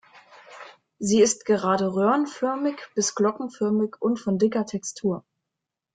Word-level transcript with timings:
Sie 0.97 1.21
ist 1.21 1.45
gerade 1.45 1.93
röhrenförmig 1.93 2.89
bis 2.95 3.13
glockenförmig 3.13 3.97
und 3.99 4.19
von 4.19 4.39
dicker 4.39 4.65
Textur. 4.65 5.23